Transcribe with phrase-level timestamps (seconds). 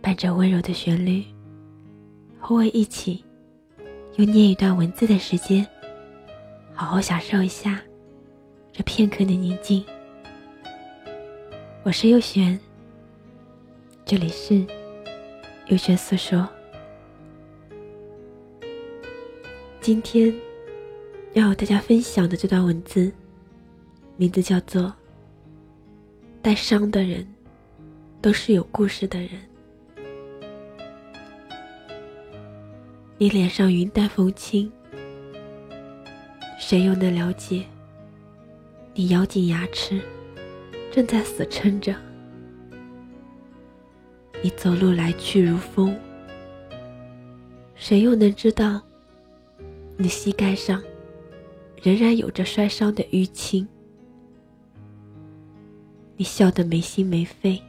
[0.00, 1.24] 伴着温柔的旋律，
[2.38, 3.24] 和我一起
[4.16, 5.66] 用念一段文字的时间，
[6.72, 7.80] 好好享受一下
[8.72, 9.84] 这片刻的宁静。
[11.82, 12.58] 我是右璇，
[14.04, 14.64] 这里是
[15.66, 16.48] 右璇诉说。
[19.80, 20.34] 今天
[21.32, 23.12] 要和大家分享的这段文字，
[24.16, 24.82] 名字叫做
[26.40, 27.26] 《带伤的人
[28.20, 29.28] 都是有故事的人》。
[33.20, 34.70] 你脸上云淡风轻，
[36.56, 37.64] 谁又能了解？
[38.94, 40.00] 你咬紧牙齿，
[40.92, 41.92] 正在死撑着。
[44.40, 45.98] 你走路来去如风，
[47.74, 48.80] 谁又能知道？
[49.96, 50.80] 你膝盖上
[51.82, 53.66] 仍然有着摔伤的淤青。
[56.16, 57.60] 你笑得没心没肺，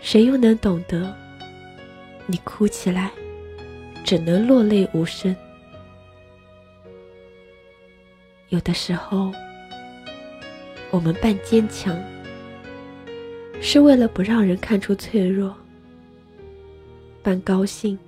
[0.00, 1.14] 谁又能懂得？
[2.24, 3.12] 你哭起来。
[4.08, 5.36] 只能落泪无声。
[8.48, 9.30] 有的时候，
[10.90, 11.94] 我们扮坚强，
[13.60, 15.52] 是为了不让人看出脆弱；
[17.22, 17.98] 扮高兴，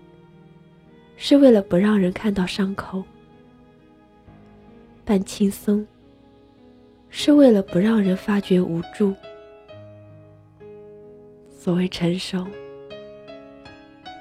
[1.19, 3.03] 是为了不让人看到伤口；
[5.05, 5.87] 扮轻松，
[7.11, 9.15] 是为了不让人发觉无助。
[11.51, 12.47] 所谓成熟。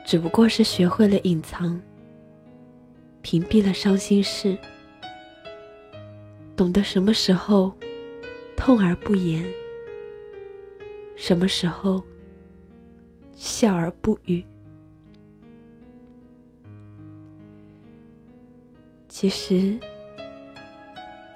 [0.10, 1.80] 只不过是学会了隐藏，
[3.22, 4.58] 屏蔽了伤心事，
[6.56, 7.72] 懂得什么时候
[8.58, 9.46] 痛而不言，
[11.16, 12.04] 什么时候
[13.36, 14.44] 笑而不语。
[19.08, 19.78] 其实，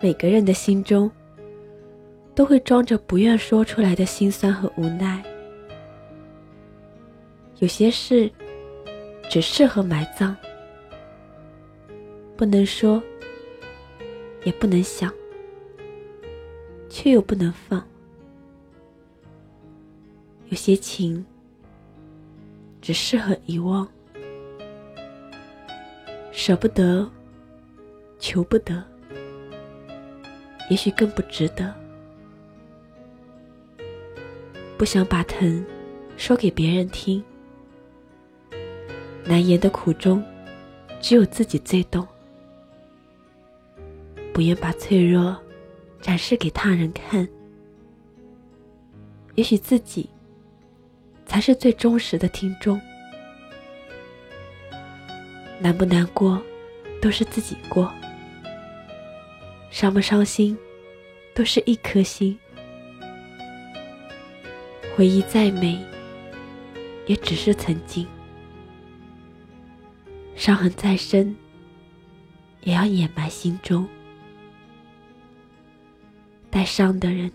[0.01, 1.11] 每个人的心中
[2.33, 5.23] 都会装着不愿说出来的心酸和无奈，
[7.59, 8.31] 有些事。
[9.33, 10.37] 只适合埋葬，
[12.37, 13.01] 不能说，
[14.43, 15.11] 也不能想，
[16.87, 17.83] 却又不能放。
[20.49, 21.25] 有些情
[22.79, 23.87] 只适合遗忘，
[26.31, 27.09] 舍不得，
[28.19, 28.83] 求不得，
[30.69, 31.73] 也许更不值得。
[34.77, 35.65] 不想把疼
[36.17, 37.23] 说给别人听。
[39.25, 40.23] 难言的苦衷，
[40.99, 42.05] 只有自己最懂。
[44.33, 45.37] 不愿把脆弱
[46.01, 47.27] 展示给他人看，
[49.35, 50.09] 也许自己
[51.25, 52.79] 才是最忠实的听众。
[55.59, 56.41] 难不难过，
[57.01, 57.87] 都是自己过；
[59.69, 60.57] 伤不伤心，
[61.33, 62.37] 都是一颗心。
[64.95, 65.79] 回忆再美，
[67.05, 68.05] 也只是曾经。
[70.35, 71.35] 伤痕再深，
[72.61, 73.87] 也要掩埋心中。
[76.49, 77.31] 带伤的人，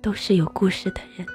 [0.00, 1.26] 都是有故事的人。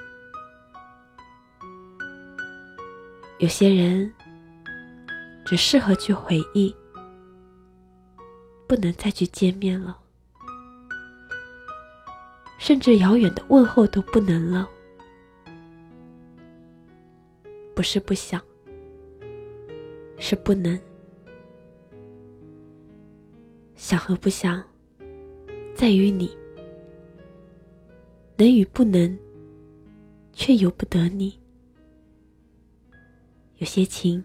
[3.38, 4.12] 有些人，
[5.46, 6.74] 只适合去回忆，
[8.66, 9.96] 不能再去见面了，
[12.58, 14.68] 甚至遥远的问候都不能了。
[17.76, 18.42] 不是不想。
[20.18, 20.78] 是不能，
[23.76, 24.62] 想和不想，
[25.74, 26.30] 在于你。
[28.36, 29.18] 能与不能，
[30.32, 31.36] 却由不得你。
[33.56, 34.22] 有些情，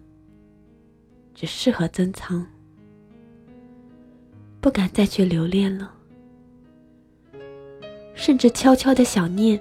[1.34, 2.46] 只适合珍藏，
[4.62, 5.92] 不敢再去留恋了。
[8.14, 9.60] 甚至悄悄的想念，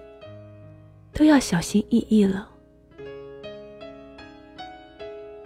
[1.14, 2.51] 都要小心翼翼了。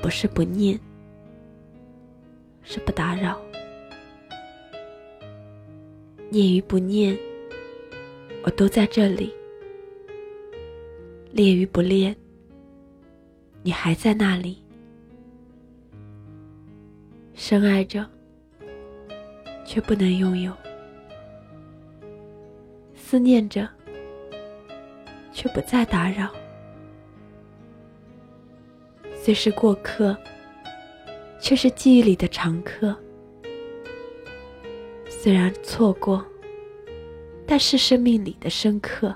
[0.07, 0.79] 不是不念，
[2.63, 3.41] 是不打扰。
[6.31, 7.19] 念与不念，
[8.45, 9.33] 我都在这里；
[11.33, 12.15] 恋与不恋，
[13.65, 14.63] 你还在那里。
[17.35, 18.09] 深爱着，
[19.65, 20.53] 却不能拥有；
[22.95, 23.69] 思念着，
[25.33, 26.33] 却不再打扰。
[29.27, 30.17] 虽是过客，
[31.41, 32.95] 却是记忆里的常客。
[35.09, 36.25] 虽然错过，
[37.45, 39.13] 但是生命里的深刻。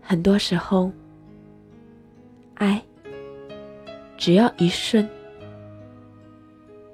[0.00, 0.90] 很多时候，
[2.54, 2.82] 爱
[4.16, 5.06] 只要一瞬，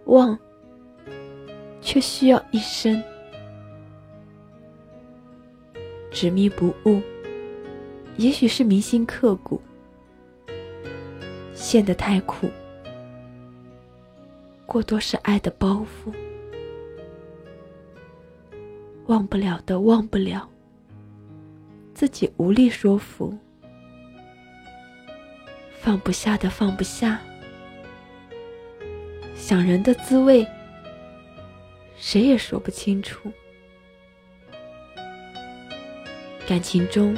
[0.07, 0.37] 忘
[1.81, 3.01] 却需要一生。
[6.11, 7.01] 执迷不悟，
[8.17, 9.61] 也许是铭心刻骨；
[11.69, 12.49] 陷得太苦，
[14.65, 16.11] 过多是爱的包袱。
[19.05, 20.49] 忘不了的，忘不了。
[21.93, 23.37] 自己无力说服，
[25.79, 27.20] 放不下的放不下，
[29.35, 30.49] 想人的滋味，
[31.99, 33.31] 谁也说不清楚。
[36.49, 37.14] 感情中，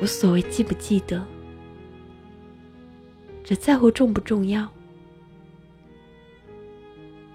[0.00, 1.26] 无所谓记不记得，
[3.44, 4.68] 只在乎重不重要，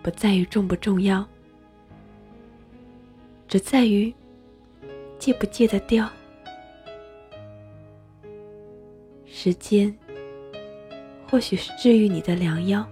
[0.01, 1.25] 不在于重不重要，
[3.47, 4.13] 只在于。
[5.19, 6.09] 戒不戒得掉？
[9.25, 9.93] 时间
[11.27, 12.87] 或许是治愈你的良药，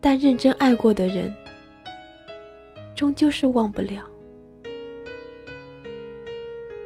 [0.00, 1.32] 但认真爱过的人，
[2.96, 4.04] 终究是忘不了。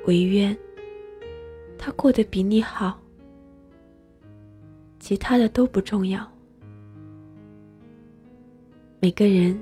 [0.05, 0.55] 唯愿
[1.79, 3.02] 他过得比你好，
[5.03, 6.25] 其他的都不重要。
[9.01, 9.61] 每个人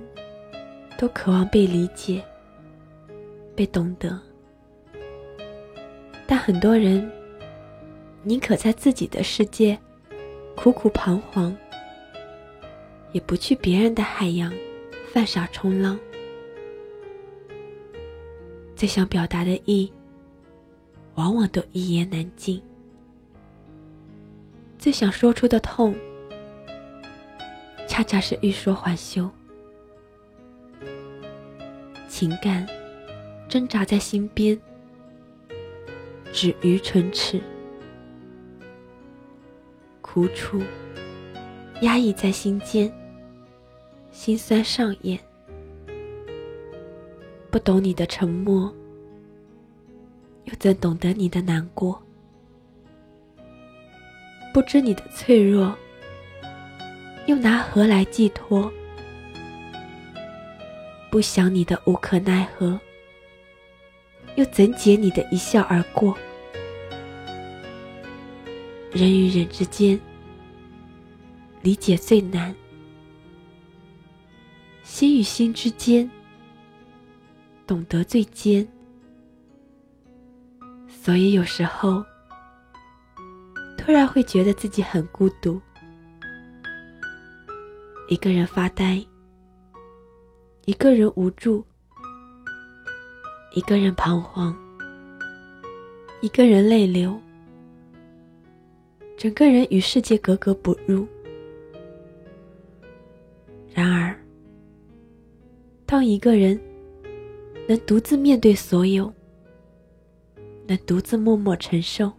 [0.98, 2.22] 都渴望被理解。
[3.56, 4.18] 被懂得，
[6.26, 7.10] 但很多人
[8.22, 9.78] 宁可在自己的世界
[10.56, 11.54] 苦苦彷徨，
[13.12, 14.52] 也不去别人的海洋
[15.10, 15.98] 犯傻冲浪。
[18.76, 19.90] 最想表达的意，
[21.14, 22.58] 往往都一言难尽；
[24.80, 25.94] 最想说出的痛，
[27.86, 29.30] 恰恰是欲说还休。
[32.08, 32.66] 情感。
[33.48, 34.56] 挣扎在心边，
[36.32, 37.40] 止于唇齿；
[40.00, 40.62] 苦楚
[41.80, 42.88] 压抑在心间，
[44.12, 45.18] 心酸上演。
[47.50, 48.72] 不懂你的沉默，
[50.44, 52.00] 又怎懂得你的难过？
[54.52, 55.76] 不知你的脆弱，
[57.26, 58.72] 又拿何来寄托？
[61.10, 62.78] 不想你的无可奈何。
[64.36, 66.16] 又怎解你的一笑而过？
[68.92, 69.98] 人与人之间，
[71.62, 72.52] 理解最难；
[74.82, 76.10] 心与心之间，
[77.66, 78.66] 懂得最艰。
[80.88, 82.04] 所以有时候，
[83.90, 85.60] 突然会觉得自己很孤独，
[88.08, 89.04] 一个人发呆，
[90.64, 91.64] 一个人无助。
[93.52, 94.56] 一个人彷徨，
[96.20, 97.20] 一个人泪流，
[99.16, 101.04] 整个人与世界格格不入。
[103.74, 104.16] 然而，
[105.84, 106.56] 当一个人
[107.66, 109.12] 能独自面对所有，
[110.68, 112.12] 能独自默默承受，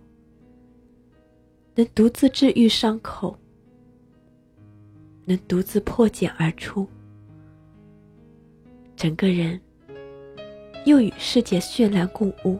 [1.75, 3.37] 能独自治愈伤口，
[5.25, 6.87] 能独自破茧而出，
[8.95, 9.59] 整个人。
[10.85, 12.57] 又与世界绚烂共舞。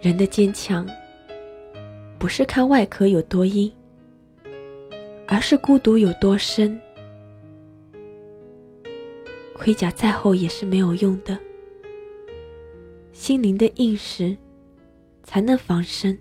[0.00, 0.88] 人的坚强，
[2.16, 3.72] 不是看外壳有多硬，
[5.26, 6.80] 而是孤独有多深。
[9.52, 11.36] 盔甲再厚也是没有用的，
[13.12, 14.36] 心灵的硬实，
[15.24, 16.16] 才能防身。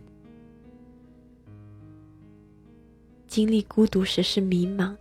[3.27, 4.95] 经历孤独时是迷茫。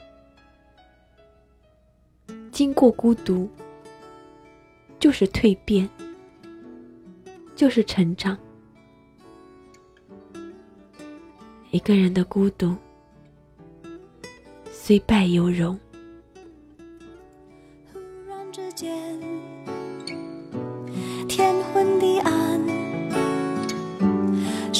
[2.50, 3.48] 经过孤独，
[4.98, 5.88] 就是蜕变，
[7.56, 8.36] 就是成长。
[11.70, 12.76] 一个人的孤独，
[14.70, 15.78] 虽败犹荣。
[17.90, 19.18] 忽然之间，
[21.26, 21.81] 天昏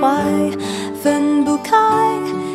[0.00, 0.22] 怀，
[1.02, 1.76] 分不开。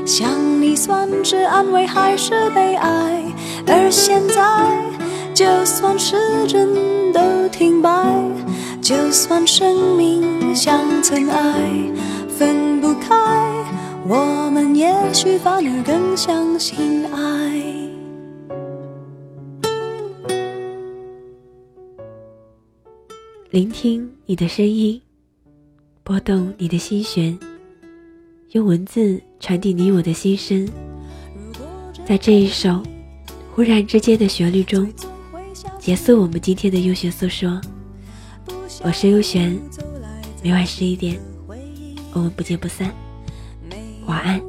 [0.05, 3.23] 想你算是安慰还是悲哀？
[3.65, 4.43] 而现在，
[5.33, 7.89] 就算时针都停摆，
[8.81, 11.53] 就算生命像尘埃，
[12.27, 13.15] 分不开，
[14.07, 17.19] 我们也许反而更相信爱。
[23.49, 24.99] 聆听你的声音，
[26.05, 27.37] 拨动你的心弦，
[28.51, 29.21] 用文字。
[29.39, 30.65] 传递你我的心声，
[32.05, 32.81] 在这一首
[33.53, 34.89] 忽然之间的旋律中，
[35.79, 37.59] 结束我们今天的优选诉说。
[38.81, 39.59] 我是优璇，
[40.41, 41.19] 每晚十一点，
[42.13, 42.89] 我们不见不散。
[44.05, 44.41] 晚安。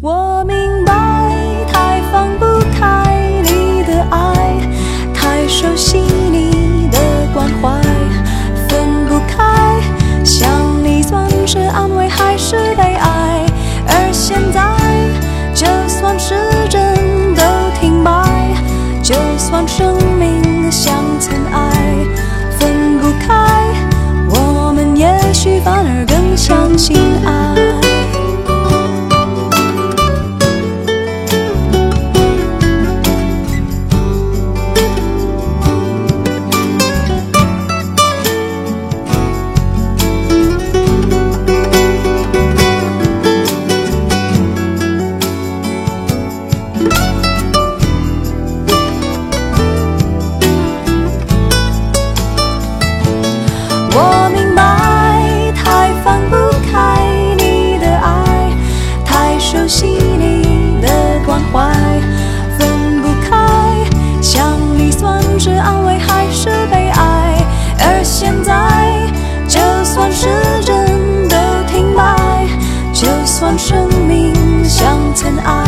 [0.00, 4.60] 我明白，太放不开你的爱，
[5.14, 5.98] 太熟悉
[26.74, 27.74] 更相信爱。
[73.58, 74.34] 生命
[74.64, 75.63] 像尘埃，